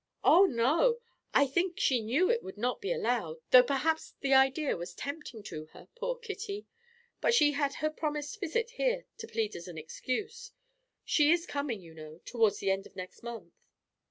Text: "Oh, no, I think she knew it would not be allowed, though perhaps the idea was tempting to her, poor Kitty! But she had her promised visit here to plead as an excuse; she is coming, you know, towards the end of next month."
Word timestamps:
"Oh, 0.23 0.45
no, 0.45 0.97
I 1.31 1.45
think 1.45 1.79
she 1.79 2.01
knew 2.01 2.27
it 2.31 2.41
would 2.41 2.57
not 2.57 2.81
be 2.81 2.91
allowed, 2.91 3.37
though 3.51 3.61
perhaps 3.61 4.15
the 4.21 4.33
idea 4.33 4.75
was 4.75 4.95
tempting 4.95 5.43
to 5.43 5.65
her, 5.73 5.89
poor 5.95 6.15
Kitty! 6.15 6.65
But 7.21 7.35
she 7.35 7.51
had 7.51 7.75
her 7.75 7.91
promised 7.91 8.39
visit 8.39 8.71
here 8.71 9.05
to 9.19 9.27
plead 9.27 9.55
as 9.55 9.67
an 9.67 9.77
excuse; 9.77 10.53
she 11.05 11.31
is 11.31 11.45
coming, 11.45 11.81
you 11.81 11.93
know, 11.93 12.19
towards 12.25 12.57
the 12.57 12.71
end 12.71 12.87
of 12.87 12.95
next 12.95 13.21
month." 13.21 13.53